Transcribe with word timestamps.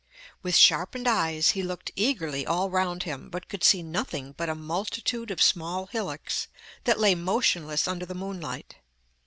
With 0.41 0.55
sharpened 0.55 1.07
eyes, 1.07 1.49
he 1.51 1.61
looked 1.61 1.91
eagerly 1.95 2.43
all 2.43 2.71
round 2.71 3.03
him, 3.03 3.29
but 3.29 3.47
could 3.47 3.63
see 3.63 3.83
nothing 3.83 4.33
but 4.35 4.49
a 4.49 4.55
multitude 4.55 5.29
of 5.29 5.39
small 5.43 5.85
hillocks, 5.85 6.47
that 6.85 6.99
lay 6.99 7.13
motionless 7.13 7.87
under 7.87 8.07
the 8.07 8.15
moonlight. 8.15 8.77